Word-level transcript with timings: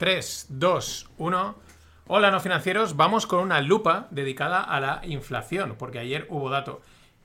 3, 0.00 0.46
2, 0.48 1.10
1. 1.18 1.58
Hola, 2.06 2.30
no 2.30 2.40
financieros. 2.40 2.96
Vamos 2.96 3.26
con 3.26 3.40
una 3.40 3.60
lupa 3.60 4.08
dedicada 4.10 4.62
a 4.62 4.80
la 4.80 5.02
inflación, 5.04 5.76
porque 5.78 5.98
ayer 5.98 6.26
hubo 6.30 6.48
dato. 6.48 6.80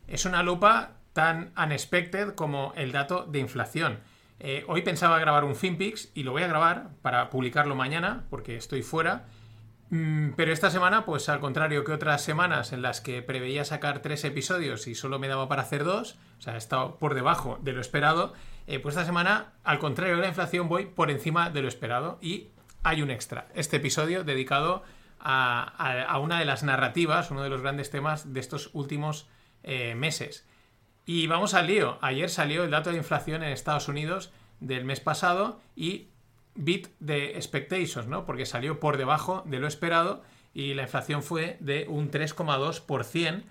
Es 0.09 0.25
una 0.25 0.43
lupa 0.43 0.98
tan 1.14 1.53
unexpected 1.56 2.35
como 2.35 2.74
el 2.75 2.92
dato 2.92 3.27
de 3.27 3.40
inflación. 3.40 4.01
Eh, 4.42 4.66
hoy 4.67 4.82
pensaba 4.82 5.19
grabar 5.19 5.46
un 5.46 5.56
FinPix 5.56 6.11
y 6.16 6.24
lo 6.24 6.33
voy 6.33 6.43
a 6.43 6.48
grabar 6.48 6.90
para 7.01 7.30
publicarlo 7.30 7.75
mañana, 7.75 8.25
porque 8.30 8.57
estoy 8.57 8.83
fuera. 8.83 9.23
Mm, 9.89 10.31
pero 10.35 10.51
esta 10.51 10.69
semana, 10.69 11.05
pues 11.05 11.29
al 11.29 11.39
contrario 11.39 11.85
que 11.85 11.93
otras 11.93 12.23
semanas 12.23 12.73
en 12.73 12.81
las 12.81 12.99
que 12.99 13.21
preveía 13.21 13.63
sacar 13.63 14.01
tres 14.01 14.25
episodios 14.25 14.85
y 14.87 14.95
solo 14.95 15.17
me 15.17 15.29
daba 15.29 15.47
para 15.47 15.61
hacer 15.61 15.85
dos, 15.85 16.17
o 16.39 16.41
sea, 16.41 16.55
he 16.55 16.57
estado 16.57 16.97
por 16.97 17.13
debajo 17.13 17.57
de 17.61 17.71
lo 17.71 17.79
esperado, 17.79 18.33
eh, 18.67 18.79
pues 18.79 18.95
esta 18.95 19.05
semana, 19.05 19.53
al 19.63 19.79
contrario 19.79 20.17
de 20.17 20.23
la 20.23 20.27
inflación, 20.27 20.67
voy 20.67 20.87
por 20.87 21.09
encima 21.09 21.49
de 21.49 21.61
lo 21.61 21.69
esperado 21.69 22.17
y 22.21 22.49
hay 22.86 23.02
un 23.02 23.09
extra. 23.09 23.47
Este 23.55 23.77
episodio 23.77 24.23
dedicado 24.23 24.84
a, 25.20 26.20
una 26.21 26.38
de 26.38 26.45
las 26.45 26.62
narrativas, 26.62 27.31
uno 27.31 27.41
de 27.41 27.49
los 27.49 27.61
grandes 27.61 27.89
temas 27.89 28.31
de 28.31 28.39
estos 28.39 28.70
últimos 28.73 29.27
eh, 29.63 29.95
meses. 29.95 30.45
Y 31.08 31.25
vamos 31.25 31.55
al 31.55 31.66
lío. 31.66 31.98
Ayer 32.02 32.30
salió 32.30 32.63
el 32.63 32.70
dato 32.70 32.91
de 32.91 32.98
inflación 32.98 33.41
en 33.41 33.49
Estados 33.49 33.88
Unidos 33.88 34.31
del 34.59 34.85
mes 34.85 34.99
pasado 34.99 35.59
y 35.75 36.09
bit 36.53 36.89
de 36.99 37.31
expectations, 37.31 38.08
¿no? 38.08 38.23
Porque 38.23 38.45
salió 38.45 38.80
por 38.80 38.97
debajo 38.97 39.44
de 39.47 39.59
lo 39.59 39.67
esperado 39.67 40.22
y 40.53 40.75
la 40.75 40.83
inflación 40.83 41.23
fue 41.23 41.58
de 41.61 41.88
un 41.89 42.11
3,2%. 42.11 43.44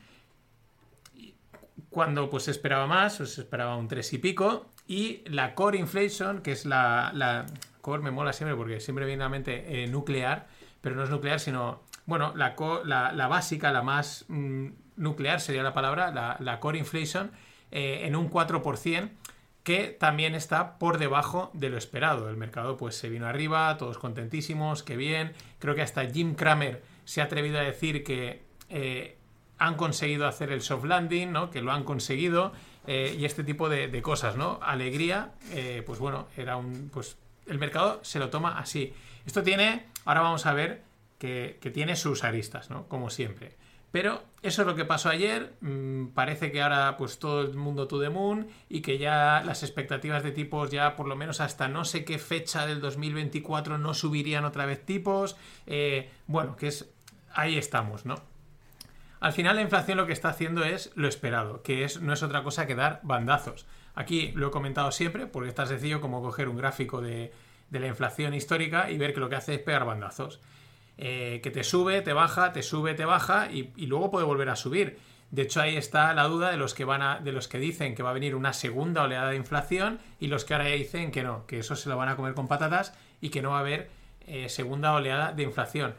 Cuando 1.90 2.30
pues 2.30 2.44
se 2.44 2.52
esperaba 2.52 2.86
más, 2.86 3.16
pues 3.16 3.34
se 3.34 3.40
esperaba 3.40 3.76
un 3.76 3.88
3 3.88 4.12
y 4.12 4.18
pico. 4.18 4.66
Y 4.86 5.22
la 5.26 5.56
core 5.56 5.78
inflation, 5.78 6.40
que 6.40 6.52
es 6.52 6.66
la, 6.66 7.46
core 7.84 8.02
me 8.02 8.10
mola 8.10 8.32
siempre 8.32 8.56
porque 8.56 8.80
siempre 8.80 9.04
viene 9.04 9.22
a 9.22 9.26
la 9.26 9.30
mente 9.30 9.84
eh, 9.84 9.86
nuclear, 9.86 10.48
pero 10.80 10.96
no 10.96 11.04
es 11.04 11.10
nuclear, 11.10 11.38
sino, 11.38 11.82
bueno, 12.06 12.32
la, 12.34 12.54
la, 13.12 13.28
básica, 13.28 13.70
la 13.72 13.82
más 13.82 14.24
mm, 14.28 14.68
nuclear 14.96 15.40
sería 15.40 15.62
la 15.62 15.74
palabra, 15.74 16.10
la, 16.40 16.60
core 16.60 16.78
inflation, 16.78 17.30
eh, 17.70 18.00
en 18.04 18.16
un 18.16 18.30
4%, 18.30 19.10
que 19.62 19.88
también 19.88 20.34
está 20.34 20.78
por 20.78 20.96
debajo 20.98 21.50
de 21.52 21.68
lo 21.68 21.76
esperado. 21.76 22.30
El 22.30 22.36
mercado 22.38 22.76
pues 22.78 22.96
se 22.96 23.10
vino 23.10 23.26
arriba, 23.26 23.76
todos 23.76 23.98
contentísimos, 23.98 24.82
qué 24.82 24.96
bien. 24.96 25.32
Creo 25.58 25.74
que 25.74 25.82
hasta 25.82 26.06
Jim 26.06 26.34
Cramer 26.34 26.82
se 27.04 27.20
ha 27.20 27.24
atrevido 27.24 27.58
a 27.58 27.62
decir 27.62 28.02
que 28.02 28.44
eh, 28.70 29.18
han 29.58 29.76
conseguido 29.76 30.26
hacer 30.26 30.52
el 30.52 30.62
soft 30.62 30.84
landing, 30.84 31.32
¿no? 31.32 31.50
que 31.50 31.60
lo 31.60 31.72
han 31.72 31.84
conseguido. 31.84 32.52
y 32.86 33.24
este 33.24 33.44
tipo 33.44 33.70
de, 33.70 34.02
cosas, 34.02 34.36
¿no? 34.36 34.58
Alegría, 34.62 35.32
pues 35.86 35.98
bueno, 35.98 36.28
era 36.36 36.56
un, 36.58 36.90
pues 36.92 37.16
el 37.46 37.58
mercado 37.58 38.00
se 38.02 38.18
lo 38.18 38.30
toma 38.30 38.58
así. 38.58 38.94
Esto 39.26 39.42
tiene, 39.42 39.86
ahora 40.04 40.20
vamos 40.20 40.46
a 40.46 40.52
ver 40.52 40.82
que, 41.18 41.70
tiene 41.72 41.96
sus 41.96 42.24
aristas, 42.24 42.70
¿no? 42.70 42.86
Como 42.88 43.10
siempre. 43.10 43.56
Pero 43.90 44.24
eso 44.42 44.62
es 44.62 44.66
lo 44.66 44.74
que 44.74 44.84
pasó 44.84 45.08
ayer. 45.08 45.54
Mm, 45.60 46.08
parece 46.08 46.50
que 46.50 46.60
ahora 46.60 46.96
pues 46.96 47.18
todo 47.18 47.42
el 47.42 47.54
mundo 47.54 47.86
to 47.86 48.00
the 48.00 48.10
moon 48.10 48.48
y 48.68 48.80
que 48.80 48.98
ya 48.98 49.42
las 49.46 49.62
expectativas 49.62 50.22
de 50.22 50.32
tipos 50.32 50.70
ya 50.70 50.96
por 50.96 51.06
lo 51.06 51.16
menos 51.16 51.40
hasta 51.40 51.68
no 51.68 51.84
sé 51.84 52.04
qué 52.04 52.18
fecha 52.18 52.66
del 52.66 52.80
2024 52.80 53.78
no 53.78 53.94
subirían 53.94 54.44
otra 54.44 54.66
vez 54.66 54.84
tipos. 54.84 55.36
Eh, 55.66 56.10
bueno, 56.26 56.56
que 56.56 56.68
es... 56.68 56.90
Ahí 57.32 57.56
estamos, 57.56 58.04
¿no? 58.04 58.16
Al 59.20 59.32
final 59.32 59.56
la 59.56 59.62
inflación 59.62 59.96
lo 59.96 60.06
que 60.06 60.12
está 60.12 60.28
haciendo 60.28 60.64
es 60.64 60.92
lo 60.96 61.08
esperado, 61.08 61.62
que 61.62 61.84
es, 61.84 62.00
no 62.00 62.12
es 62.12 62.22
otra 62.22 62.42
cosa 62.42 62.66
que 62.66 62.74
dar 62.74 63.00
bandazos. 63.04 63.66
Aquí 63.94 64.32
lo 64.34 64.48
he 64.48 64.50
comentado 64.50 64.90
siempre, 64.90 65.26
porque 65.26 65.50
es 65.50 65.54
tan 65.54 65.68
sencillo 65.68 66.00
como 66.00 66.22
coger 66.22 66.48
un 66.48 66.56
gráfico 66.56 67.00
de, 67.00 67.32
la 67.70 67.86
inflación 67.86 68.34
histórica 68.34 68.90
y 68.90 68.98
ver 68.98 69.14
que 69.14 69.20
lo 69.20 69.28
que 69.28 69.36
hace 69.36 69.54
es 69.54 69.60
pegar 69.60 69.84
bandazos. 69.84 70.40
Eh, 70.96 71.40
que 71.42 71.50
te 71.50 71.64
sube, 71.64 72.02
te 72.02 72.12
baja, 72.12 72.52
te 72.52 72.62
sube, 72.62 72.94
te 72.94 73.04
baja 73.04 73.50
y, 73.50 73.72
luego 73.86 74.10
puede 74.10 74.26
volver 74.26 74.48
a 74.48 74.56
subir. 74.56 74.98
De 75.30 75.42
hecho, 75.42 75.60
ahí 75.60 75.76
está 75.76 76.14
la 76.14 76.24
duda 76.24 76.50
de 76.50 76.56
los 76.56 76.74
que 76.74 76.84
van 76.84 77.02
a, 77.02 77.18
de 77.18 77.32
los 77.32 77.48
que 77.48 77.58
dicen 77.58 77.96
que 77.96 78.04
va 78.04 78.10
a 78.10 78.12
venir 78.12 78.36
una 78.36 78.52
segunda 78.52 79.02
oleada 79.02 79.30
de 79.30 79.36
inflación 79.36 79.98
y 80.20 80.28
los 80.28 80.44
que 80.44 80.54
ahora 80.54 80.66
dicen 80.66 81.10
que 81.10 81.24
no, 81.24 81.46
que 81.46 81.58
eso 81.58 81.74
se 81.74 81.88
lo 81.88 81.96
van 81.96 82.08
a 82.08 82.16
comer 82.16 82.34
con 82.34 82.46
patatas 82.46 82.94
y 83.20 83.30
que 83.30 83.42
no 83.42 83.50
va 83.50 83.56
a 83.56 83.60
haber 83.60 83.90
eh, 84.26 84.48
segunda 84.48 84.92
oleada 84.94 85.32
de 85.32 85.42
inflación. 85.42 85.94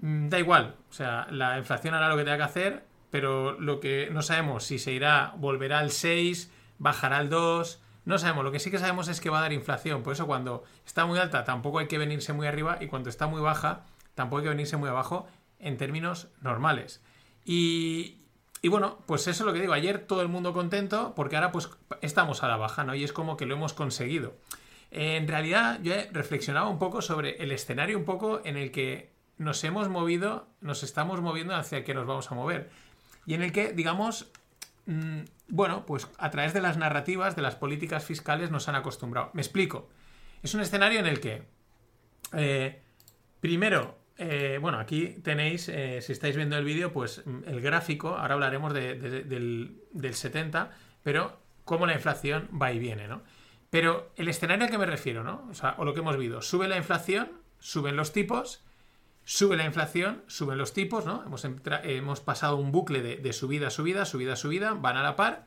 Mm, 0.00 0.28
da 0.28 0.38
igual, 0.38 0.76
o 0.90 0.92
sea, 0.92 1.26
la 1.30 1.58
inflación 1.58 1.94
hará 1.94 2.08
lo 2.08 2.16
que 2.16 2.24
tenga 2.24 2.36
que 2.36 2.42
hacer, 2.42 2.84
pero 3.10 3.58
lo 3.58 3.80
que 3.80 4.08
no 4.10 4.22
sabemos 4.22 4.64
si 4.64 4.78
se 4.78 4.92
irá, 4.92 5.32
volverá 5.36 5.78
al 5.78 5.90
6, 5.90 6.50
bajará 6.80 7.18
al 7.18 7.30
2. 7.30 7.80
No 8.04 8.18
sabemos, 8.18 8.42
lo 8.42 8.50
que 8.50 8.58
sí 8.58 8.72
que 8.72 8.78
sabemos 8.78 9.06
es 9.06 9.20
que 9.20 9.30
va 9.30 9.38
a 9.38 9.42
dar 9.42 9.52
inflación. 9.52 10.02
Por 10.02 10.14
eso 10.14 10.26
cuando 10.26 10.64
está 10.84 11.06
muy 11.06 11.20
alta 11.20 11.44
tampoco 11.44 11.78
hay 11.78 11.86
que 11.86 11.98
venirse 11.98 12.32
muy 12.32 12.48
arriba 12.48 12.78
y 12.80 12.88
cuando 12.88 13.08
está 13.08 13.28
muy 13.28 13.40
baja 13.40 13.84
tampoco 14.16 14.38
hay 14.38 14.44
que 14.44 14.48
venirse 14.48 14.76
muy 14.76 14.88
abajo 14.88 15.28
en 15.60 15.76
términos 15.76 16.28
normales. 16.40 17.00
Y, 17.44 18.22
y 18.62 18.68
bueno, 18.68 18.98
pues 19.06 19.28
eso 19.28 19.44
es 19.44 19.46
lo 19.46 19.52
que 19.52 19.60
digo. 19.60 19.74
Ayer 19.74 19.98
todo 20.00 20.22
el 20.22 20.28
mundo 20.28 20.52
contento 20.52 21.14
porque 21.14 21.36
ahora 21.36 21.52
pues 21.52 21.70
estamos 22.00 22.42
a 22.42 22.48
la 22.48 22.56
baja, 22.56 22.82
¿no? 22.82 22.94
Y 22.94 23.04
es 23.04 23.12
como 23.12 23.36
que 23.36 23.46
lo 23.46 23.54
hemos 23.54 23.74
conseguido. 23.74 24.34
En 24.90 25.28
realidad 25.28 25.78
yo 25.82 25.94
he 25.94 26.08
reflexionado 26.10 26.68
un 26.68 26.78
poco 26.78 27.02
sobre 27.02 27.36
el 27.42 27.52
escenario 27.52 27.96
un 27.96 28.04
poco 28.04 28.40
en 28.44 28.56
el 28.56 28.72
que 28.72 29.12
nos 29.38 29.62
hemos 29.64 29.88
movido, 29.88 30.48
nos 30.60 30.82
estamos 30.82 31.20
moviendo 31.20 31.54
hacia 31.54 31.78
el 31.78 31.84
que 31.84 31.94
nos 31.94 32.06
vamos 32.06 32.30
a 32.32 32.34
mover. 32.34 32.70
Y 33.26 33.34
en 33.34 33.42
el 33.42 33.52
que, 33.52 33.72
digamos, 33.72 34.30
Mm, 34.86 35.20
bueno, 35.48 35.84
pues 35.86 36.08
a 36.18 36.30
través 36.30 36.54
de 36.54 36.60
las 36.60 36.76
narrativas, 36.76 37.36
de 37.36 37.42
las 37.42 37.56
políticas 37.56 38.04
fiscales 38.04 38.50
nos 38.50 38.68
han 38.68 38.74
acostumbrado. 38.74 39.30
Me 39.34 39.42
explico. 39.42 39.88
Es 40.42 40.54
un 40.54 40.60
escenario 40.60 41.00
en 41.00 41.06
el 41.06 41.20
que, 41.20 41.42
eh, 42.32 42.80
primero, 43.40 43.98
eh, 44.16 44.58
bueno, 44.60 44.78
aquí 44.78 45.16
tenéis, 45.22 45.68
eh, 45.68 46.00
si 46.02 46.12
estáis 46.12 46.36
viendo 46.36 46.56
el 46.56 46.64
vídeo, 46.64 46.92
pues 46.92 47.22
mm, 47.24 47.40
el 47.46 47.60
gráfico, 47.60 48.16
ahora 48.16 48.34
hablaremos 48.34 48.72
del, 48.72 49.80
70, 50.12 50.70
pero 51.02 51.40
cómo 51.64 51.86
la 51.86 51.94
inflación 51.94 52.48
va 52.60 52.72
y 52.72 52.78
viene, 52.78 53.08
¿no? 53.08 53.22
Pero 53.70 54.12
el 54.16 54.28
escenario 54.28 54.64
al 54.64 54.70
que 54.70 54.78
me 54.78 54.86
refiero, 54.86 55.22
¿no? 55.24 55.46
O 55.50 55.54
sea, 55.54 55.74
o 55.78 55.84
lo 55.84 55.94
que 55.94 56.00
hemos 56.00 56.16
visto, 56.16 56.42
sube 56.42 56.68
la 56.68 56.76
inflación, 56.76 57.30
suben 57.60 57.96
los 57.96 58.12
tipos, 58.12 58.62
Sube 59.32 59.56
la 59.56 59.64
inflación, 59.64 60.24
suben 60.26 60.58
los 60.58 60.72
tipos, 60.72 61.06
¿no? 61.06 61.22
Hemos, 61.84 62.20
pasado 62.20 62.56
un 62.56 62.72
bucle 62.72 63.00
de, 63.00 63.32
subida, 63.32 63.70
subida, 63.70 64.04
subida, 64.04 64.34
subida, 64.34 64.72
van 64.72 64.96
a 64.96 65.04
la 65.04 65.14
par. 65.14 65.44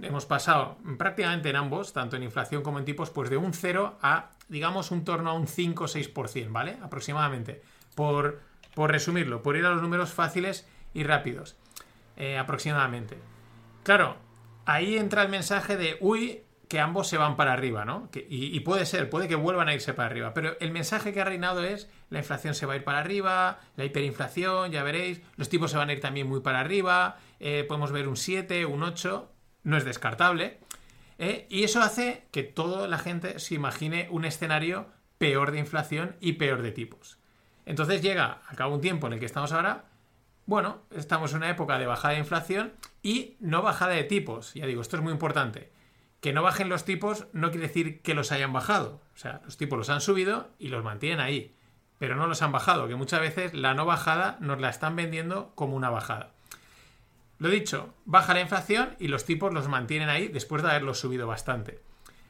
Hemos 0.00 0.24
pasado 0.24 0.78
prácticamente 0.96 1.50
en 1.50 1.56
ambos, 1.56 1.92
tanto 1.92 2.14
en 2.14 2.22
inflación 2.22 2.62
como 2.62 2.78
en 2.78 2.84
tipos, 2.84 3.10
pues 3.10 3.30
de 3.30 3.36
un 3.36 3.52
0 3.52 3.98
a, 4.00 4.30
digamos, 4.48 4.92
un 4.92 5.04
torno 5.04 5.30
a 5.30 5.32
un 5.32 5.48
5 5.48 5.82
o 5.82 5.88
6%, 5.88 6.52
¿vale? 6.52 6.78
Aproximadamente. 6.80 7.60
Por, 7.96 8.40
por 8.72 8.92
resumirlo, 8.92 9.42
por 9.42 9.56
ir 9.56 9.66
a 9.66 9.70
los 9.70 9.82
números 9.82 10.12
fáciles 10.12 10.68
y 10.94 11.02
rápidos. 11.02 11.56
Eh, 12.16 12.38
aproximadamente. 12.38 13.18
Claro, 13.82 14.14
ahí 14.64 14.96
entra 14.96 15.22
el 15.22 15.28
mensaje 15.28 15.76
de, 15.76 15.96
uy, 15.98 16.43
que 16.68 16.80
ambos 16.80 17.08
se 17.08 17.18
van 17.18 17.36
para 17.36 17.52
arriba, 17.52 17.84
¿no? 17.84 18.08
y, 18.28 18.58
puede 18.60 18.86
ser, 18.86 19.10
puede 19.10 19.28
que 19.28 19.34
vuelvan 19.34 19.68
a 19.68 19.74
irse 19.74 19.92
para 19.92 20.08
arriba, 20.08 20.34
pero 20.34 20.56
el 20.60 20.70
mensaje 20.70 21.12
que 21.12 21.20
ha 21.20 21.24
reinado 21.24 21.62
es 21.64 21.88
la 22.10 22.18
inflación 22.18 22.54
se 22.54 22.66
va 22.66 22.74
a 22.74 22.76
ir 22.76 22.84
para 22.84 22.98
arriba, 22.98 23.60
la 23.76 23.84
hiperinflación, 23.84 24.70
ya 24.70 24.82
veréis, 24.82 25.20
los 25.36 25.48
tipos 25.48 25.70
se 25.70 25.76
van 25.76 25.90
a 25.90 25.92
ir 25.92 26.00
también 26.00 26.26
muy 26.26 26.40
para 26.40 26.60
arriba, 26.60 27.18
eh, 27.40 27.64
podemos 27.66 27.92
ver 27.92 28.08
un 28.08 28.16
7, 28.16 28.66
un 28.66 28.82
8, 28.82 29.30
no 29.64 29.76
es 29.76 29.84
descartable, 29.84 30.58
¿eh? 31.18 31.46
y 31.50 31.64
eso 31.64 31.82
hace 31.82 32.26
que 32.30 32.42
toda 32.42 32.88
la 32.88 32.98
gente 32.98 33.38
se 33.38 33.54
imagine 33.54 34.08
un 34.10 34.24
escenario 34.24 34.86
peor 35.18 35.50
de 35.50 35.58
inflación 35.58 36.16
y 36.20 36.34
peor 36.34 36.62
de 36.62 36.72
tipos. 36.72 37.18
Entonces 37.66 38.02
llega 38.02 38.42
a 38.46 38.54
cabo 38.56 38.74
un 38.74 38.80
tiempo 38.80 39.06
en 39.06 39.14
el 39.14 39.20
que 39.20 39.26
estamos 39.26 39.52
ahora, 39.52 39.84
bueno, 40.46 40.82
estamos 40.90 41.32
en 41.32 41.38
una 41.38 41.50
época 41.50 41.78
de 41.78 41.86
bajada 41.86 42.14
de 42.14 42.20
inflación 42.20 42.72
y 43.02 43.36
no 43.40 43.62
bajada 43.62 43.92
de 43.92 44.04
tipos, 44.04 44.54
ya 44.54 44.66
digo, 44.66 44.82
esto 44.82 44.96
es 44.96 45.02
muy 45.02 45.12
importante 45.12 45.74
que 46.24 46.32
no 46.32 46.42
bajen 46.42 46.70
los 46.70 46.86
tipos 46.86 47.26
no 47.34 47.50
quiere 47.50 47.66
decir 47.66 48.00
que 48.00 48.14
los 48.14 48.32
hayan 48.32 48.50
bajado. 48.50 49.02
O 49.14 49.18
sea, 49.18 49.42
los 49.44 49.58
tipos 49.58 49.76
los 49.76 49.90
han 49.90 50.00
subido 50.00 50.48
y 50.58 50.68
los 50.68 50.82
mantienen 50.82 51.20
ahí. 51.20 51.54
Pero 51.98 52.16
no 52.16 52.26
los 52.26 52.40
han 52.40 52.50
bajado, 52.50 52.88
que 52.88 52.94
muchas 52.94 53.20
veces 53.20 53.52
la 53.52 53.74
no 53.74 53.84
bajada 53.84 54.38
nos 54.40 54.58
la 54.58 54.70
están 54.70 54.96
vendiendo 54.96 55.52
como 55.54 55.76
una 55.76 55.90
bajada. 55.90 56.30
Lo 57.38 57.50
dicho, 57.50 57.92
baja 58.06 58.32
la 58.32 58.40
inflación 58.40 58.96
y 58.98 59.08
los 59.08 59.26
tipos 59.26 59.52
los 59.52 59.68
mantienen 59.68 60.08
ahí 60.08 60.28
después 60.28 60.62
de 60.62 60.70
haberlos 60.70 60.98
subido 60.98 61.26
bastante. 61.26 61.82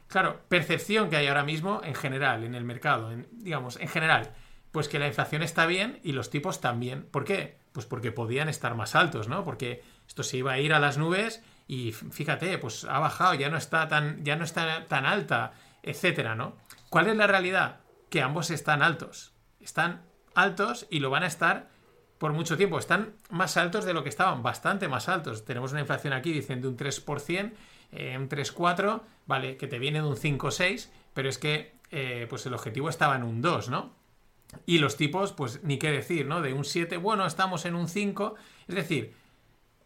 Claro, 0.09 0.41
percepción 0.49 1.09
que 1.09 1.15
hay 1.15 1.27
ahora 1.27 1.45
mismo 1.45 1.79
en 1.81 1.95
general, 1.95 2.43
en 2.43 2.53
el 2.53 2.65
mercado, 2.65 3.13
digamos, 3.31 3.79
en 3.79 3.87
general, 3.87 4.33
pues 4.73 4.89
que 4.89 4.99
la 4.99 5.07
inflación 5.07 5.41
está 5.41 5.67
bien 5.67 6.01
y 6.03 6.11
los 6.11 6.29
tipos 6.29 6.59
también. 6.59 7.03
¿Por 7.11 7.23
qué? 7.23 7.59
Pues 7.71 7.85
porque 7.85 8.11
podían 8.11 8.49
estar 8.49 8.75
más 8.75 8.93
altos, 8.93 9.29
¿no? 9.29 9.45
Porque 9.45 9.83
esto 10.05 10.21
se 10.21 10.35
iba 10.35 10.51
a 10.51 10.59
ir 10.59 10.73
a 10.73 10.81
las 10.81 10.97
nubes 10.97 11.41
y 11.67 11.91
fíjate, 11.91 12.57
pues 12.57 12.85
ha 12.85 12.99
bajado, 12.99 13.33
ya 13.33 13.49
no 13.49 13.57
está 13.57 13.87
tan, 13.87 14.23
ya 14.23 14.35
no 14.35 14.43
está 14.43 14.85
tan 14.85 15.05
alta, 15.05 15.53
etcétera, 15.81 16.35
¿no? 16.35 16.55
¿Cuál 16.89 17.07
es 17.07 17.15
la 17.15 17.27
realidad? 17.27 17.79
Que 18.09 18.21
ambos 18.21 18.51
están 18.51 18.81
altos. 18.81 19.33
Están 19.59 20.03
altos 20.35 20.87
y 20.89 20.99
lo 20.99 21.09
van 21.09 21.23
a 21.23 21.27
estar 21.27 21.69
por 22.17 22.33
mucho 22.33 22.57
tiempo. 22.57 22.77
Están 22.77 23.15
más 23.29 23.57
altos 23.57 23.85
de 23.85 23.93
lo 23.93 24.03
que 24.03 24.09
estaban, 24.09 24.43
bastante 24.43 24.87
más 24.87 25.09
altos. 25.09 25.45
Tenemos 25.45 25.71
una 25.71 25.81
inflación 25.81 26.13
aquí, 26.13 26.31
dicen, 26.31 26.61
de 26.61 26.67
un 26.67 26.77
3%, 26.77 27.53
eh, 27.91 28.17
un 28.17 28.29
3,4, 28.29 29.01
vale, 29.25 29.57
que 29.57 29.67
te 29.67 29.79
viene 29.79 30.01
de 30.01 30.07
un 30.07 30.15
5,6, 30.15 30.89
pero 31.13 31.29
es 31.29 31.37
que 31.37 31.75
eh, 31.91 32.27
pues 32.29 32.45
el 32.45 32.53
objetivo 32.53 32.89
estaba 32.89 33.15
en 33.15 33.23
un 33.23 33.41
2, 33.41 33.69
¿no? 33.69 33.93
Y 34.65 34.77
los 34.77 34.95
tipos, 34.97 35.33
pues 35.33 35.63
ni 35.63 35.77
qué 35.77 35.91
decir, 35.91 36.27
¿no? 36.27 36.41
De 36.41 36.53
un 36.53 36.63
7, 36.63 36.97
bueno, 36.97 37.25
estamos 37.25 37.65
en 37.65 37.75
un 37.75 37.87
5. 37.87 38.35
Es 38.67 38.75
decir, 38.75 39.15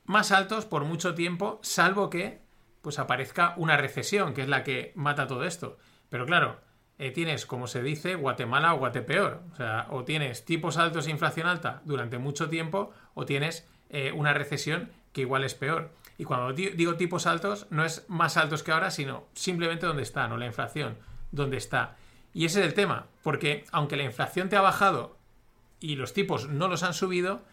más 0.10 0.32
altos 0.32 0.66
por 0.66 0.86
mucho 0.86 1.14
tiempo, 1.14 1.60
salvo 1.62 2.10
que 2.10 2.42
pues 2.82 2.98
aparezca 2.98 3.54
una 3.58 3.78
recesión, 3.78 4.34
que 4.34 4.42
es 4.42 4.48
la 4.48 4.64
que 4.64 4.92
mata 4.96 5.28
todo 5.28 5.44
esto. 5.44 5.78
Pero 6.10 6.26
claro, 6.26 6.60
eh, 6.98 7.12
tienes, 7.12 7.46
como 7.46 7.68
se 7.68 7.84
dice, 7.84 8.16
Guatemala 8.16 8.74
o 8.74 8.80
Guatepeor. 8.80 9.44
O 9.54 9.56
sea, 9.56 9.86
o 9.92 10.06
tienes 10.06 10.46
tipos 10.46 10.78
altos 10.78 11.06
e 11.06 11.12
inflación 11.12 11.46
alta 11.46 11.84
durante 11.86 12.18
mucho 12.18 12.50
tiempo, 12.50 12.92
o 13.14 13.28
tienes 13.28 13.70
eh, 13.92 14.12
una 14.12 14.34
recesión 14.34 14.90
que 15.14 15.22
igual 15.22 15.44
es 15.44 15.54
peor. 15.54 15.92
Y 16.18 16.24
cuando 16.24 16.54
digo 16.54 16.96
tipos 16.96 17.28
altos, 17.28 17.68
no 17.70 17.86
es 17.86 18.04
más 18.08 18.36
altos 18.36 18.64
que 18.64 18.72
ahora, 18.72 18.90
sino 18.90 19.28
simplemente 19.34 19.86
donde 19.86 20.02
está, 20.02 20.28
¿no? 20.28 20.38
La 20.38 20.48
inflación, 20.48 20.98
donde 21.32 21.58
está. 21.58 21.98
Y 22.34 22.46
ese 22.46 22.62
es 22.62 22.66
el 22.66 22.74
tema, 22.74 23.06
porque 23.22 23.64
aunque 23.72 23.96
la 23.96 24.06
inflación 24.06 24.50
te 24.50 24.56
ha 24.56 24.62
bajado 24.62 25.18
y 25.80 25.98
los 25.98 26.14
tipos 26.14 26.50
no 26.50 26.68
los 26.68 26.82
han 26.82 26.96
subido, 26.96 27.44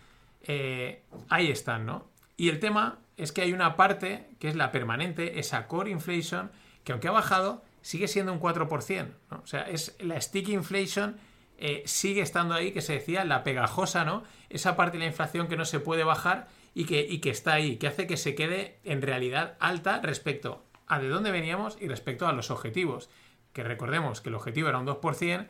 eh, 0.40 1.02
ahí 1.28 1.50
están, 1.50 1.84
¿no? 1.84 2.15
Y 2.36 2.48
el 2.48 2.60
tema 2.60 2.98
es 3.16 3.32
que 3.32 3.42
hay 3.42 3.52
una 3.52 3.76
parte 3.76 4.28
que 4.38 4.48
es 4.48 4.56
la 4.56 4.72
permanente, 4.72 5.38
esa 5.38 5.66
core 5.68 5.90
inflation, 5.90 6.50
que 6.84 6.92
aunque 6.92 7.08
ha 7.08 7.12
bajado, 7.12 7.64
sigue 7.82 8.08
siendo 8.08 8.32
un 8.32 8.40
4%. 8.40 9.08
¿no? 9.30 9.38
O 9.42 9.46
sea, 9.46 9.62
es 9.62 9.96
la 10.00 10.20
sticky 10.20 10.52
inflation 10.52 11.16
eh, 11.58 11.82
sigue 11.86 12.20
estando 12.20 12.54
ahí, 12.54 12.72
que 12.72 12.82
se 12.82 12.94
decía, 12.94 13.24
la 13.24 13.42
pegajosa, 13.42 14.04
¿no? 14.04 14.24
Esa 14.50 14.76
parte 14.76 14.98
de 14.98 15.04
la 15.04 15.10
inflación 15.10 15.48
que 15.48 15.56
no 15.56 15.64
se 15.64 15.80
puede 15.80 16.04
bajar 16.04 16.48
y 16.74 16.84
que, 16.84 17.00
y 17.00 17.20
que 17.20 17.30
está 17.30 17.54
ahí, 17.54 17.76
que 17.76 17.86
hace 17.86 18.06
que 18.06 18.18
se 18.18 18.34
quede 18.34 18.78
en 18.84 19.00
realidad 19.00 19.56
alta 19.58 20.00
respecto 20.02 20.64
a 20.86 20.98
de 20.98 21.08
dónde 21.08 21.30
veníamos 21.30 21.78
y 21.80 21.88
respecto 21.88 22.26
a 22.26 22.32
los 22.32 22.50
objetivos. 22.50 23.08
Que 23.54 23.64
recordemos 23.64 24.20
que 24.20 24.28
el 24.28 24.34
objetivo 24.34 24.68
era 24.68 24.78
un 24.78 24.86
2%, 24.86 25.46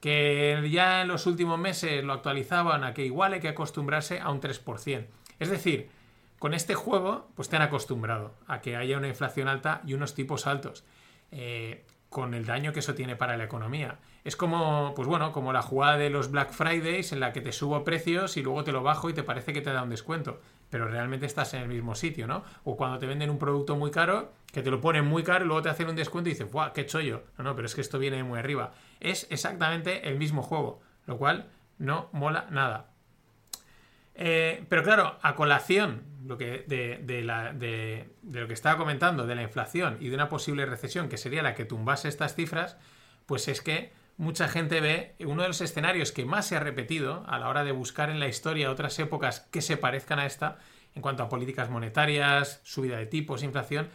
que 0.00 0.68
ya 0.70 1.02
en 1.02 1.08
los 1.08 1.26
últimos 1.26 1.58
meses 1.58 2.04
lo 2.04 2.12
actualizaban 2.12 2.84
a 2.84 2.92
que 2.92 3.06
igual 3.06 3.32
hay 3.32 3.40
que 3.40 3.48
acostumbrarse 3.48 4.20
a 4.20 4.30
un 4.30 4.42
3%. 4.42 5.06
Es 5.38 5.48
decir, 5.48 5.88
con 6.38 6.54
este 6.54 6.74
juego, 6.74 7.28
pues 7.34 7.48
te 7.48 7.56
han 7.56 7.62
acostumbrado 7.62 8.34
a 8.46 8.60
que 8.60 8.76
haya 8.76 8.98
una 8.98 9.08
inflación 9.08 9.48
alta 9.48 9.82
y 9.86 9.94
unos 9.94 10.14
tipos 10.14 10.46
altos. 10.46 10.84
Eh, 11.30 11.84
con 12.08 12.34
el 12.34 12.46
daño 12.46 12.72
que 12.72 12.80
eso 12.80 12.94
tiene 12.94 13.16
para 13.16 13.36
la 13.36 13.44
economía. 13.44 13.98
Es 14.24 14.36
como, 14.36 14.94
pues 14.94 15.06
bueno, 15.08 15.32
como 15.32 15.52
la 15.52 15.62
jugada 15.62 15.96
de 15.96 16.10
los 16.10 16.30
Black 16.30 16.50
Fridays 16.52 17.12
en 17.12 17.20
la 17.20 17.32
que 17.32 17.40
te 17.40 17.52
subo 17.52 17.84
precios 17.84 18.36
y 18.36 18.42
luego 18.42 18.64
te 18.64 18.72
lo 18.72 18.82
bajo 18.82 19.10
y 19.10 19.12
te 19.12 19.22
parece 19.22 19.52
que 19.52 19.60
te 19.60 19.72
da 19.72 19.82
un 19.82 19.90
descuento. 19.90 20.40
Pero 20.70 20.88
realmente 20.88 21.26
estás 21.26 21.54
en 21.54 21.62
el 21.62 21.68
mismo 21.68 21.94
sitio, 21.94 22.26
¿no? 22.26 22.42
O 22.64 22.76
cuando 22.76 22.98
te 22.98 23.06
venden 23.06 23.30
un 23.30 23.38
producto 23.38 23.76
muy 23.76 23.90
caro, 23.90 24.32
que 24.52 24.62
te 24.62 24.70
lo 24.70 24.80
ponen 24.80 25.04
muy 25.04 25.22
caro 25.22 25.44
y 25.44 25.48
luego 25.48 25.62
te 25.62 25.68
hacen 25.68 25.88
un 25.88 25.96
descuento 25.96 26.30
y 26.30 26.32
dices, 26.32 26.50
¡guau, 26.50 26.72
qué 26.72 26.86
chollo! 26.86 27.24
No, 27.38 27.44
no, 27.44 27.54
pero 27.54 27.66
es 27.66 27.74
que 27.74 27.80
esto 27.80 27.98
viene 27.98 28.22
muy 28.24 28.38
arriba. 28.38 28.72
Es 28.98 29.26
exactamente 29.30 30.08
el 30.08 30.16
mismo 30.16 30.42
juego, 30.42 30.80
lo 31.06 31.18
cual 31.18 31.50
no 31.78 32.08
mola 32.12 32.46
nada. 32.50 32.95
Eh, 34.18 34.64
pero 34.68 34.82
claro, 34.82 35.18
a 35.20 35.34
colación 35.34 36.02
lo 36.26 36.38
que, 36.38 36.64
de, 36.66 37.22
la, 37.22 37.52
lo 37.52 38.46
que 38.48 38.54
estaba 38.54 38.78
comentando, 38.78 39.26
de 39.26 39.34
la 39.34 39.42
inflación 39.42 39.98
y 40.00 40.08
de 40.08 40.14
una 40.14 40.28
posible 40.28 40.66
recesión, 40.66 41.08
que 41.08 41.18
sería 41.18 41.42
la 41.42 41.54
que 41.54 41.64
tumbase 41.64 42.08
estas 42.08 42.34
cifras, 42.34 42.76
pues 43.26 43.48
es 43.48 43.60
que 43.60 43.92
mucha 44.16 44.48
gente 44.48 44.80
ve 44.80 45.14
uno 45.20 45.42
de 45.42 45.48
los 45.48 45.60
escenarios 45.60 46.12
que 46.12 46.24
más 46.24 46.46
se 46.46 46.56
ha 46.56 46.60
repetido 46.60 47.24
a 47.28 47.38
la 47.38 47.48
hora 47.48 47.64
de 47.64 47.72
buscar 47.72 48.10
en 48.10 48.18
la 48.18 48.28
historia 48.28 48.70
otras 48.70 48.98
épocas 48.98 49.40
que 49.52 49.60
se 49.60 49.76
parezcan 49.76 50.18
a 50.18 50.26
esta, 50.26 50.58
en 50.94 51.02
cuanto 51.02 51.22
a 51.22 51.28
políticas 51.28 51.68
monetarias, 51.68 52.60
subida 52.64 52.96
de 52.96 53.06
tipos, 53.06 53.42
inflación, 53.42 53.90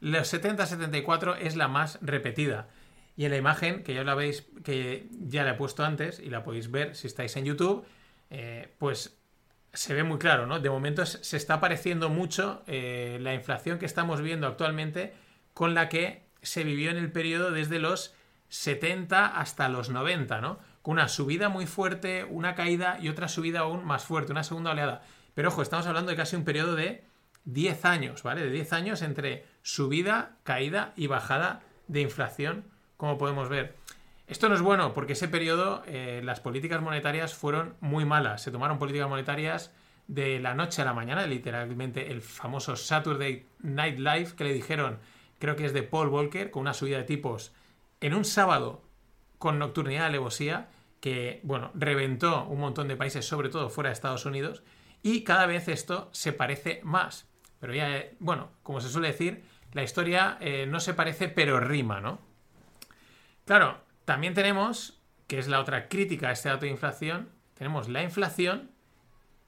los 0.00 0.32
70-74 0.32 1.36
es 1.40 1.56
la 1.56 1.66
más 1.66 1.98
repetida. 2.00 2.68
Y 3.16 3.24
en 3.24 3.30
la 3.30 3.36
imagen, 3.36 3.82
que 3.82 3.94
ya 3.94 4.04
la 4.04 4.14
veis, 4.14 4.46
que 4.64 5.08
ya 5.10 5.44
la 5.44 5.52
he 5.52 5.54
puesto 5.54 5.84
antes 5.84 6.20
y 6.20 6.30
la 6.30 6.44
podéis 6.44 6.70
ver 6.70 6.94
si 6.94 7.06
estáis 7.06 7.36
en 7.36 7.44
YouTube, 7.44 7.84
eh, 8.30 8.74
pues 8.78 9.18
se 9.74 9.92
ve 9.92 10.04
muy 10.04 10.18
claro, 10.18 10.46
¿no? 10.46 10.60
De 10.60 10.70
momento 10.70 11.04
se 11.04 11.36
está 11.36 11.60
pareciendo 11.60 12.08
mucho 12.08 12.62
eh, 12.66 13.18
la 13.20 13.34
inflación 13.34 13.78
que 13.78 13.86
estamos 13.86 14.22
viendo 14.22 14.46
actualmente 14.46 15.14
con 15.52 15.74
la 15.74 15.88
que 15.88 16.22
se 16.42 16.64
vivió 16.64 16.90
en 16.90 16.96
el 16.96 17.10
periodo 17.10 17.50
desde 17.50 17.78
los 17.78 18.14
70 18.48 19.26
hasta 19.26 19.68
los 19.68 19.90
90, 19.90 20.40
¿no? 20.40 20.58
Con 20.82 20.92
una 20.92 21.08
subida 21.08 21.48
muy 21.48 21.66
fuerte, 21.66 22.24
una 22.24 22.54
caída 22.54 22.98
y 23.00 23.08
otra 23.08 23.28
subida 23.28 23.60
aún 23.60 23.84
más 23.84 24.04
fuerte, 24.04 24.32
una 24.32 24.44
segunda 24.44 24.70
oleada. 24.70 25.02
Pero 25.34 25.48
ojo, 25.48 25.62
estamos 25.62 25.86
hablando 25.86 26.10
de 26.10 26.16
casi 26.16 26.36
un 26.36 26.44
periodo 26.44 26.76
de 26.76 27.04
10 27.44 27.84
años, 27.84 28.22
¿vale? 28.22 28.42
De 28.42 28.50
10 28.50 28.72
años 28.72 29.02
entre 29.02 29.46
subida, 29.62 30.36
caída 30.44 30.92
y 30.96 31.08
bajada 31.08 31.62
de 31.88 32.00
inflación, 32.00 32.64
como 32.96 33.18
podemos 33.18 33.48
ver. 33.48 33.74
Esto 34.26 34.48
no 34.48 34.54
es 34.54 34.62
bueno 34.62 34.94
porque 34.94 35.12
ese 35.12 35.28
periodo 35.28 35.82
eh, 35.86 36.22
las 36.24 36.40
políticas 36.40 36.80
monetarias 36.80 37.34
fueron 37.34 37.76
muy 37.80 38.04
malas. 38.04 38.42
Se 38.42 38.50
tomaron 38.50 38.78
políticas 38.78 39.08
monetarias 39.08 39.72
de 40.06 40.40
la 40.40 40.54
noche 40.54 40.82
a 40.82 40.84
la 40.84 40.94
mañana, 40.94 41.26
literalmente 41.26 42.10
el 42.10 42.22
famoso 42.22 42.76
Saturday 42.76 43.46
Night 43.60 43.98
Live 43.98 44.32
que 44.36 44.44
le 44.44 44.52
dijeron, 44.52 44.98
creo 45.38 45.56
que 45.56 45.66
es 45.66 45.72
de 45.72 45.82
Paul 45.82 46.08
Volcker, 46.08 46.50
con 46.50 46.62
una 46.62 46.74
subida 46.74 46.98
de 46.98 47.04
tipos 47.04 47.52
en 48.00 48.14
un 48.14 48.24
sábado 48.24 48.82
con 49.38 49.58
nocturnidad 49.58 50.00
de 50.00 50.06
alevosía 50.06 50.68
que, 51.00 51.40
bueno, 51.42 51.70
reventó 51.74 52.46
un 52.46 52.60
montón 52.60 52.88
de 52.88 52.96
países, 52.96 53.26
sobre 53.26 53.50
todo 53.50 53.68
fuera 53.68 53.90
de 53.90 53.94
Estados 53.94 54.24
Unidos, 54.24 54.62
y 55.02 55.22
cada 55.22 55.44
vez 55.44 55.68
esto 55.68 56.08
se 56.12 56.32
parece 56.32 56.80
más. 56.82 57.28
Pero 57.60 57.74
ya, 57.74 57.94
eh, 57.94 58.16
bueno, 58.20 58.52
como 58.62 58.80
se 58.80 58.88
suele 58.88 59.08
decir, 59.08 59.44
la 59.72 59.82
historia 59.82 60.38
eh, 60.40 60.66
no 60.66 60.80
se 60.80 60.94
parece, 60.94 61.28
pero 61.28 61.60
rima, 61.60 62.00
¿no? 62.00 62.20
Claro, 63.44 63.80
también 64.04 64.34
tenemos, 64.34 65.00
que 65.26 65.38
es 65.38 65.48
la 65.48 65.60
otra 65.60 65.88
crítica 65.88 66.28
a 66.28 66.32
este 66.32 66.48
dato 66.48 66.66
de 66.66 66.70
inflación, 66.70 67.30
tenemos 67.54 67.88
la 67.88 68.02
inflación 68.02 68.70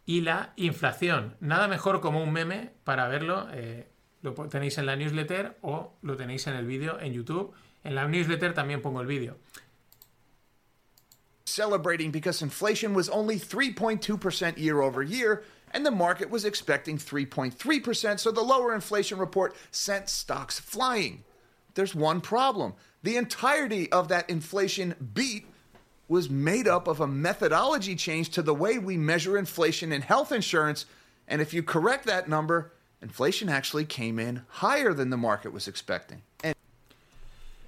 y 0.07 0.21
la 0.21 0.53
inflación. 0.57 1.37
Nada 1.41 1.69
mejor 1.69 2.01
como 2.01 2.23
un 2.23 2.33
meme 2.33 2.73
para 2.85 3.09
verlo. 3.09 3.49
Eh, 3.53 3.89
lo 4.23 4.33
tenéis 4.49 4.79
en 4.79 4.87
la 4.87 4.97
newsletter 4.97 5.59
o 5.63 5.93
lo 6.03 6.17
tenéis 6.17 6.47
en 6.47 6.55
el 6.55 6.67
vídeo 6.67 6.99
en 7.01 7.13
YouTube. 7.13 7.53
En 7.85 7.95
la 7.95 8.07
newsletter 8.07 8.55
también 8.55 8.81
pongo 8.81 9.01
el 9.01 9.07
vídeo. 9.07 9.37
Celebrating 11.45 12.11
because 12.11 12.43
inflation 12.43 12.95
was 12.95 13.09
only 13.09 13.39
3.2% 13.39 14.59
year 14.59 14.81
over 14.81 15.03
year, 15.03 15.45
and 15.73 15.87
the 15.87 15.91
market 15.91 16.29
was 16.29 16.45
expecting 16.45 16.99
3.3%, 16.99 18.19
so 18.19 18.31
the 18.31 18.43
lower 18.43 18.75
inflation 18.75 19.19
report 19.19 19.55
sent 19.71 20.09
stocks 20.09 20.59
flying. 20.59 21.25
There's 21.75 21.95
one 21.95 22.21
problem 22.21 22.75
the 23.07 23.17
entirety 23.17 23.91
of 23.93 24.09
that 24.09 24.29
inflation 24.29 24.95
beat 25.15 25.47
was 26.09 26.29
made 26.29 26.67
up 26.67 26.89
of 26.89 27.01
a 27.01 27.07
methodology 27.07 27.95
change 27.95 28.31
to 28.31 28.43
the 28.43 28.55
way 28.55 28.79
we 28.79 28.97
measure 28.97 29.39
inflation 29.39 29.93
in 29.93 30.03
health 30.03 30.33
insurance. 30.33 30.87
And 31.29 31.41
if 31.41 31.55
you 31.55 31.63
correct 31.63 32.07
that 32.07 32.29
number, 32.29 32.73
inflation 33.01 33.49
actually 33.49 33.85
came 33.85 34.19
in 34.19 34.43
higher 34.49 34.93
than 34.93 35.11
the 35.11 35.17
market 35.17 35.53
was 35.53 35.69
expecting. 35.69 36.23
And 36.43 36.55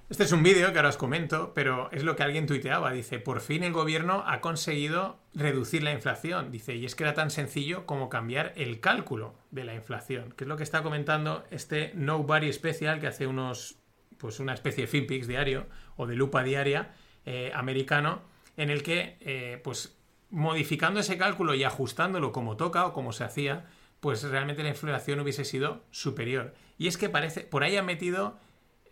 este 0.09 0.23
es 0.23 0.31
un 0.31 0.43
vídeo 0.43 0.71
que 0.71 0.79
ahora 0.79 0.89
os 0.89 0.97
comento, 0.97 1.53
pero 1.53 1.87
es 1.91 2.03
lo 2.03 2.15
que 2.15 2.23
alguien 2.23 2.47
tuiteaba. 2.47 2.91
Dice, 2.91 3.19
por 3.19 3.39
fin 3.41 3.63
el 3.63 3.71
gobierno 3.71 4.23
ha 4.25 4.41
conseguido 4.41 5.19
reducir 5.35 5.83
la 5.83 5.91
inflación. 5.91 6.51
Dice, 6.51 6.75
y 6.75 6.85
es 6.85 6.95
que 6.95 7.03
era 7.03 7.13
tan 7.13 7.29
sencillo 7.29 7.85
como 7.85 8.09
cambiar 8.09 8.51
el 8.55 8.79
cálculo 8.79 9.35
de 9.51 9.65
la 9.65 9.75
inflación, 9.75 10.33
que 10.35 10.45
es 10.45 10.47
lo 10.47 10.57
que 10.57 10.63
está 10.63 10.81
comentando 10.81 11.45
este 11.51 11.91
Nobody 11.93 12.51
Special 12.51 12.99
que 12.99 13.07
hace 13.07 13.27
unos 13.27 13.78
pues 14.19 14.39
una 14.39 14.53
especie 14.53 14.83
de 14.83 14.87
FinPix 14.87 15.27
diario 15.27 15.65
o 15.95 16.05
de 16.05 16.15
lupa 16.15 16.43
diaria 16.43 16.93
eh, 17.25 17.51
americano 17.55 18.21
en 18.57 18.69
el 18.69 18.83
que 18.83 19.17
eh, 19.21 19.59
pues 19.63 19.97
modificando 20.29 20.99
ese 20.99 21.17
cálculo 21.17 21.55
y 21.55 21.63
ajustándolo 21.63 22.31
como 22.31 22.57
toca 22.57 22.85
o 22.85 22.93
como 22.93 23.13
se 23.13 23.23
hacía 23.23 23.65
pues 23.99 24.23
realmente 24.23 24.61
la 24.61 24.69
inflación 24.69 25.19
hubiese 25.19 25.45
sido 25.45 25.83
superior 25.89 26.53
y 26.77 26.87
es 26.87 26.97
que 26.97 27.09
parece 27.09 27.41
por 27.41 27.63
ahí 27.63 27.77
han 27.77 27.85
metido 27.85 28.37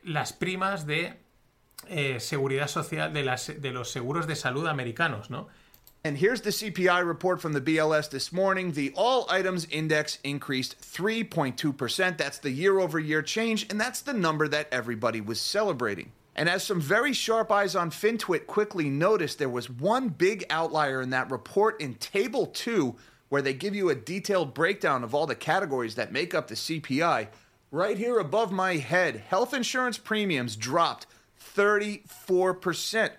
las 0.03 0.33
primas 0.33 0.87
de 0.87 1.19
eh, 1.87 2.19
seguridad 2.19 2.67
social 2.67 3.13
de, 3.13 3.23
las, 3.23 3.61
de 3.61 3.71
los 3.71 3.91
seguros 3.91 4.25
de 4.25 4.35
salud 4.35 4.65
americanos, 4.65 5.29
¿no? 5.29 5.47
And 6.07 6.17
here's 6.17 6.39
the 6.39 6.51
CPI 6.51 7.05
report 7.05 7.41
from 7.41 7.51
the 7.51 7.59
BLS 7.59 8.09
this 8.09 8.31
morning. 8.31 8.71
The 8.71 8.93
all 8.95 9.27
items 9.29 9.65
index 9.65 10.19
increased 10.23 10.79
3.2%. 10.79 12.17
That's 12.17 12.37
the 12.37 12.49
year 12.49 12.79
over 12.79 12.97
year 12.97 13.21
change, 13.21 13.67
and 13.69 13.77
that's 13.77 13.99
the 13.99 14.13
number 14.13 14.47
that 14.47 14.69
everybody 14.71 15.19
was 15.19 15.41
celebrating. 15.41 16.13
And 16.33 16.47
as 16.47 16.63
some 16.63 16.79
very 16.79 17.11
sharp 17.11 17.51
eyes 17.51 17.75
on 17.75 17.91
FinTwit 17.91 18.47
quickly 18.47 18.89
noticed, 18.89 19.37
there 19.37 19.49
was 19.49 19.69
one 19.69 20.07
big 20.07 20.45
outlier 20.49 21.01
in 21.01 21.09
that 21.09 21.29
report 21.29 21.81
in 21.81 21.95
Table 21.95 22.45
2, 22.45 22.95
where 23.27 23.41
they 23.41 23.53
give 23.53 23.75
you 23.75 23.89
a 23.89 23.95
detailed 23.95 24.53
breakdown 24.53 25.03
of 25.03 25.13
all 25.13 25.27
the 25.27 25.35
categories 25.35 25.95
that 25.95 26.13
make 26.13 26.33
up 26.33 26.47
the 26.47 26.55
CPI. 26.55 27.27
Right 27.69 27.97
here 27.97 28.17
above 28.17 28.53
my 28.53 28.77
head, 28.77 29.17
health 29.27 29.53
insurance 29.53 29.97
premiums 29.97 30.55
dropped 30.55 31.05
34%. 31.53 33.11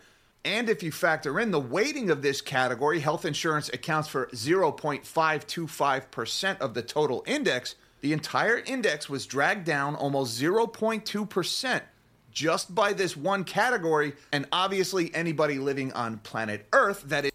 And 0.45 0.69
if 0.69 0.83
you 0.83 0.93
factor 0.93 1.41
in 1.41 1.51
the 1.51 1.61
weighting 1.61 2.11
of 2.11 2.21
this 2.23 2.41
category, 2.41 3.01
health 3.01 3.25
insurance 3.25 3.69
accounts 3.71 4.09
for 4.09 4.27
0.525% 4.27 6.59
of 6.59 6.75
the 6.75 6.83
total 6.83 7.25
index. 7.27 7.75
The 8.01 8.13
entire 8.13 8.59
index 8.59 9.09
was 9.09 9.27
dragged 9.27 9.65
down 9.65 9.97
almost 9.97 10.41
0.2% 10.41 11.83
just 12.31 12.75
by 12.75 12.93
this 12.93 13.17
one 13.17 13.43
category. 13.43 14.13
And 14.33 14.47
obviously, 14.53 15.13
anybody 15.15 15.59
living 15.59 15.93
on 15.93 16.19
planet 16.19 16.67
Earth 16.73 17.03
that 17.07 17.25
is 17.25 17.33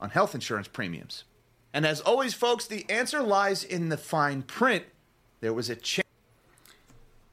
on 0.00 0.08
health 0.10 0.34
insurance 0.34 0.68
premiums. 0.68 1.24
And 1.74 1.84
as 1.84 2.00
always, 2.00 2.32
folks, 2.32 2.66
the 2.66 2.88
answer 2.88 3.20
lies 3.20 3.62
in 3.62 3.90
the 3.90 3.98
fine 3.98 4.40
print. 4.42 4.84
There 5.40 5.52
was 5.52 5.68
a 5.68 5.76
change. 5.76 6.07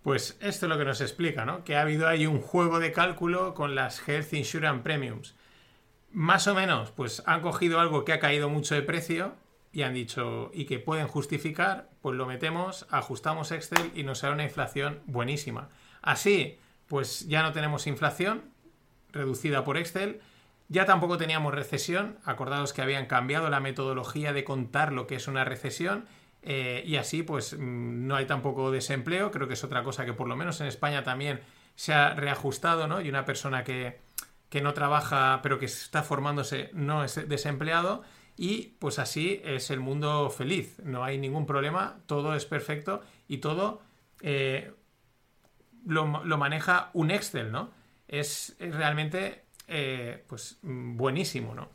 Pues 0.05 0.38
esto 0.39 0.67
es 0.67 0.69
lo 0.69 0.77
que 0.77 0.85
nos 0.85 1.01
explica, 1.01 1.45
¿no? 1.45 1.63
Que 1.63 1.75
ha 1.75 1.81
habido 1.81 2.07
ahí 2.07 2.27
un 2.27 2.39
juego 2.39 2.77
de 2.77 2.91
cálculo 2.91 3.55
con 3.55 3.74
las 3.74 4.07
Health 4.07 4.33
Insurance 4.33 4.83
Premiums. 4.83 5.33
Más 6.12 6.45
o 6.45 6.53
menos, 6.53 6.91
pues 6.91 7.24
han 7.25 7.41
cogido 7.41 7.79
algo 7.79 8.05
que 8.05 8.13
ha 8.13 8.19
caído 8.19 8.47
mucho 8.47 8.75
de 8.75 8.83
precio 8.83 9.33
y 9.71 9.81
han 9.81 9.95
dicho, 9.95 10.51
y 10.53 10.65
que 10.65 10.77
pueden 10.77 11.07
justificar, 11.07 11.89
pues 12.03 12.15
lo 12.15 12.27
metemos, 12.27 12.85
ajustamos 12.91 13.51
Excel 13.51 13.91
y 13.95 14.03
nos 14.03 14.19
sale 14.19 14.35
una 14.35 14.43
inflación 14.43 15.01
buenísima. 15.07 15.69
Así, 16.03 16.59
pues 16.85 17.27
ya 17.27 17.41
no 17.41 17.51
tenemos 17.51 17.88
inflación 17.88 18.43
reducida 19.12 19.63
por 19.63 19.75
Excel, 19.75 20.21
ya 20.67 20.85
tampoco 20.85 21.17
teníamos 21.17 21.51
recesión, 21.51 22.19
acordados 22.25 22.74
que 22.74 22.83
habían 22.83 23.07
cambiado 23.07 23.50
la 23.50 23.59
metodología 23.59 24.33
de 24.33 24.43
contar 24.43 24.93
lo 24.93 25.07
que 25.07 25.15
es 25.15 25.27
una 25.27 25.45
recesión 25.45 26.05
eh, 26.47 26.83
y 26.85 26.97
así 26.97 27.23
pues 27.23 27.53
mm, 27.57 28.05
no 28.05 28.15
hay 28.15 28.25
tampoco 28.25 28.69
desempleo, 28.69 29.31
creo 29.31 29.47
que 29.47 29.55
es 29.55 29.63
otra 29.63 29.83
cosa 29.83 30.05
que 30.05 30.13
por 30.13 30.27
lo 30.27 30.35
menos 30.35 30.61
en 30.61 30.67
España 30.67 31.03
también 31.03 31.41
se 31.73 31.91
ha 31.91 32.13
reajustado, 32.13 32.87
¿no? 32.87 33.01
Y 33.01 33.09
una 33.09 33.25
persona 33.25 33.63
que, 33.63 33.99
que 34.49 34.61
no 34.61 34.75
trabaja 34.75 35.39
pero 35.41 35.57
que 35.57 35.65
está 35.65 36.03
formándose 36.03 36.69
no 36.73 37.03
es 37.03 37.27
desempleado 37.27 38.03
y 38.37 38.75
pues 38.77 38.99
así 38.99 39.41
es 39.43 39.71
el 39.71 39.79
mundo 39.79 40.29
feliz, 40.29 40.77
no 40.83 41.03
hay 41.03 41.17
ningún 41.17 41.47
problema, 41.47 41.97
todo 42.05 42.35
es 42.35 42.45
perfecto 42.45 43.01
y 43.27 43.39
todo 43.39 43.81
eh, 44.21 44.71
lo, 45.87 46.05
maneja 46.05 46.91
un 46.93 47.09
Excel, 47.09 47.51
¿no? 47.51 47.71
Es, 48.07 48.55
realmente 48.59 49.45
eh, 49.67 50.23
pues 50.27 50.59
buenísimo, 50.61 51.55
¿no? 51.55 51.69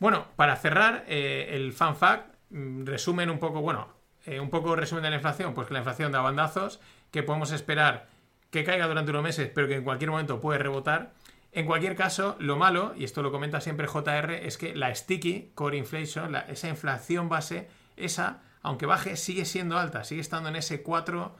Bueno, 0.00 0.26
para 0.34 0.56
cerrar, 0.56 1.04
el 1.08 1.72
fan 1.72 1.96
fact, 1.96 2.34
mm, 2.50 2.84
resumen 2.84 3.30
un 3.30 3.38
poco, 3.38 3.60
bueno, 3.60 3.97
eh, 4.28 4.40
un 4.40 4.50
poco 4.50 4.76
resumen 4.76 5.02
de 5.02 5.10
la 5.10 5.16
inflación, 5.16 5.54
pues 5.54 5.66
que 5.66 5.74
la 5.74 5.80
inflación 5.80 6.12
da 6.12 6.20
bandazos, 6.20 6.80
que 7.10 7.22
podemos 7.22 7.52
esperar 7.52 8.08
que 8.50 8.64
caiga 8.64 8.86
durante 8.86 9.10
unos 9.10 9.22
meses, 9.22 9.50
pero 9.54 9.68
que 9.68 9.76
en 9.76 9.84
cualquier 9.84 10.10
momento 10.10 10.40
puede 10.40 10.58
rebotar. 10.58 11.12
En 11.52 11.66
cualquier 11.66 11.96
caso, 11.96 12.36
lo 12.38 12.56
malo, 12.56 12.94
y 12.96 13.04
esto 13.04 13.22
lo 13.22 13.32
comenta 13.32 13.60
siempre 13.60 13.86
JR, 13.86 14.32
es 14.32 14.58
que 14.58 14.74
la 14.74 14.94
sticky 14.94 15.52
core 15.54 15.78
inflation, 15.78 16.36
esa 16.36 16.68
inflación 16.68 17.28
base, 17.28 17.68
esa, 17.96 18.42
aunque 18.62 18.86
baje, 18.86 19.16
sigue 19.16 19.44
siendo 19.44 19.78
alta, 19.78 20.04
sigue 20.04 20.20
estando 20.20 20.48
en 20.48 20.56
ese 20.56 20.84
4% 20.84 21.32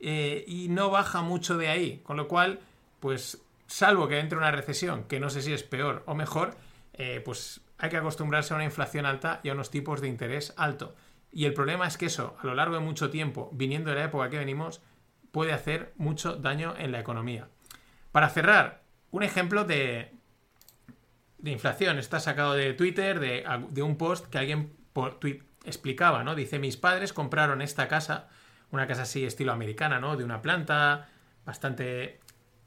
eh, 0.00 0.44
y 0.46 0.68
no 0.68 0.90
baja 0.90 1.22
mucho 1.22 1.56
de 1.58 1.68
ahí. 1.68 2.00
Con 2.02 2.16
lo 2.16 2.28
cual, 2.28 2.60
pues, 3.00 3.42
salvo 3.66 4.08
que 4.08 4.18
entre 4.18 4.38
una 4.38 4.50
recesión, 4.50 5.04
que 5.04 5.20
no 5.20 5.30
sé 5.30 5.42
si 5.42 5.52
es 5.52 5.62
peor 5.62 6.02
o 6.06 6.14
mejor, 6.14 6.56
eh, 6.94 7.20
pues 7.24 7.60
hay 7.78 7.90
que 7.90 7.96
acostumbrarse 7.96 8.52
a 8.52 8.56
una 8.56 8.64
inflación 8.64 9.06
alta 9.06 9.40
y 9.42 9.50
a 9.50 9.52
unos 9.52 9.70
tipos 9.70 10.00
de 10.00 10.08
interés 10.08 10.52
alto. 10.56 10.94
Y 11.32 11.44
el 11.44 11.54
problema 11.54 11.86
es 11.86 11.96
que 11.96 12.06
eso, 12.06 12.36
a 12.40 12.46
lo 12.46 12.54
largo 12.54 12.74
de 12.74 12.80
mucho 12.80 13.10
tiempo, 13.10 13.50
viniendo 13.52 13.90
de 13.90 13.96
la 13.96 14.04
época 14.04 14.30
que 14.30 14.38
venimos, 14.38 14.80
puede 15.30 15.52
hacer 15.52 15.92
mucho 15.96 16.36
daño 16.36 16.74
en 16.78 16.92
la 16.92 17.00
economía. 17.00 17.48
Para 18.12 18.30
cerrar, 18.30 18.82
un 19.10 19.22
ejemplo 19.22 19.64
de, 19.64 20.12
de 21.38 21.50
inflación. 21.50 21.98
Está 21.98 22.20
sacado 22.20 22.54
de 22.54 22.74
Twitter, 22.74 23.20
de, 23.20 23.82
un 23.82 23.96
post 23.96 24.26
que 24.26 24.38
alguien 24.38 24.72
por 24.92 25.18
tweet 25.18 25.42
explicaba, 25.64 26.24
¿no? 26.24 26.34
Dice, 26.34 26.58
mis 26.58 26.76
padres 26.76 27.12
compraron 27.12 27.62
esta 27.62 27.88
casa, 27.88 28.28
una 28.70 28.86
casa 28.86 29.02
así 29.02 29.24
estilo 29.24 29.52
americana, 29.52 30.00
¿no? 30.00 30.16
De 30.16 30.24
una 30.24 30.42
planta 30.42 31.08
bastante 31.44 32.20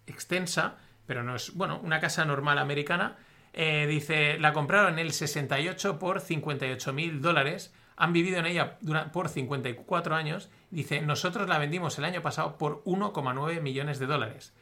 extensa, 0.07 0.77
pero 1.05 1.23
no 1.23 1.35
es, 1.35 1.53
bueno, 1.53 1.79
una 1.83 1.99
casa 1.99 2.25
normal 2.25 2.57
americana. 2.57 3.17
Eh, 3.53 3.85
dice, 3.87 4.39
la 4.39 4.53
compraron 4.53 4.93
en 4.93 4.99
el 4.99 5.11
68 5.11 5.99
por 5.99 6.21
58 6.21 6.93
mil 6.93 7.21
dólares 7.21 7.73
han 7.95 8.13
vivido 8.13 8.39
en 8.39 8.45
ella 8.45 8.77
por 9.11 9.29
54 9.29 10.15
años. 10.15 10.49
Dice, 10.69 11.01
nosotros 11.01 11.47
la 11.47 11.57
vendimos 11.57 11.97
el 11.97 12.05
año 12.05 12.21
pasado 12.21 12.57
por 12.57 12.83
1,9 12.83 13.61
millones 13.61 13.99
de 13.99 14.07
dólares. 14.07 14.53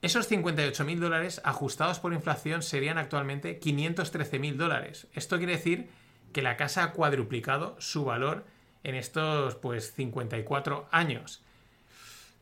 Esos 0.00 0.28
58 0.28 0.84
mil 0.84 1.00
dólares 1.00 1.40
ajustados 1.44 1.98
por 1.98 2.12
inflación 2.12 2.62
serían 2.62 2.98
actualmente 2.98 3.58
513 3.58 4.38
mil 4.38 4.56
dólares. 4.56 5.08
Esto 5.12 5.38
quiere 5.38 5.56
decir 5.56 5.88
que 6.32 6.42
la 6.42 6.56
casa 6.56 6.84
ha 6.84 6.92
cuadruplicado 6.92 7.76
su 7.80 8.04
valor 8.04 8.44
en 8.84 8.94
estos 8.94 9.56
pues 9.56 9.92
54 9.94 10.88
años. 10.92 11.42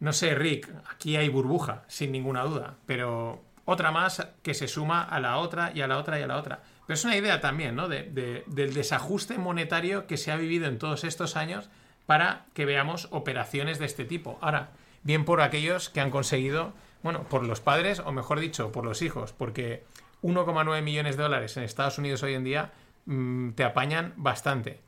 No 0.00 0.12
sé, 0.12 0.34
Rick, 0.34 0.70
aquí 0.90 1.16
hay 1.16 1.30
burbuja, 1.30 1.84
sin 1.88 2.12
ninguna 2.12 2.42
duda, 2.42 2.76
pero 2.84 3.42
otra 3.66 3.90
más 3.90 4.26
que 4.42 4.54
se 4.54 4.68
suma 4.68 5.02
a 5.02 5.20
la 5.20 5.36
otra 5.36 5.72
y 5.74 5.82
a 5.82 5.86
la 5.86 5.98
otra 5.98 6.18
y 6.18 6.22
a 6.22 6.26
la 6.26 6.38
otra. 6.38 6.62
Pero 6.86 6.94
es 6.94 7.04
una 7.04 7.16
idea 7.16 7.40
también, 7.40 7.76
¿no? 7.76 7.88
del 7.88 8.72
desajuste 8.74 9.36
monetario 9.36 10.06
que 10.06 10.16
se 10.16 10.32
ha 10.32 10.36
vivido 10.36 10.66
en 10.66 10.78
todos 10.78 11.04
estos 11.04 11.36
años 11.36 11.68
para 12.06 12.46
que 12.54 12.64
veamos 12.64 13.08
operaciones 13.10 13.78
de 13.78 13.86
este 13.86 14.04
tipo. 14.04 14.38
Ahora, 14.40 14.70
bien 15.02 15.24
por 15.24 15.40
aquellos 15.40 15.90
que 15.90 16.00
han 16.00 16.10
conseguido, 16.10 16.72
bueno, 17.02 17.24
por 17.24 17.44
los 17.44 17.60
padres, 17.60 17.98
o 17.98 18.12
mejor 18.12 18.40
dicho, 18.40 18.70
por 18.70 18.84
los 18.84 19.02
hijos, 19.02 19.32
porque 19.32 19.84
1,9 20.22 20.82
millones 20.82 21.16
de 21.16 21.24
dólares 21.24 21.56
en 21.56 21.64
Estados 21.64 21.98
Unidos 21.98 22.22
hoy 22.22 22.34
en 22.34 22.44
día 22.44 22.72
mm, 23.06 23.50
te 23.50 23.64
apañan 23.64 24.14
bastante. 24.16 24.80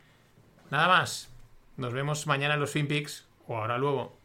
Nada 0.71 0.89
más. 0.89 1.31
Nos 1.77 1.93
vemos 1.93 2.27
mañana 2.27 2.55
en 2.55 2.61
los 2.61 2.73
FinPix 2.73 3.27
o 3.47 3.57
ahora 3.57 3.79
luego. 3.79 4.18